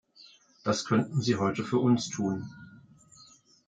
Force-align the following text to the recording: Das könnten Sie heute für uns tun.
Das 0.63 0.85
könnten 0.85 1.21
Sie 1.21 1.35
heute 1.35 1.63
für 1.63 1.77
uns 1.77 2.09
tun. 2.09 2.49